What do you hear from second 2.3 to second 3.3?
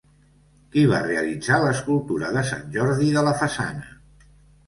de Sant Jordi de